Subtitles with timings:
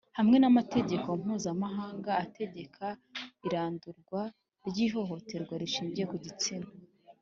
[0.17, 2.85] hamwe n’amategeko mpuzamahanga ategeka
[3.47, 4.21] irandurwa
[4.67, 6.67] ry’ihohoterwa rishingiye ku gitsina;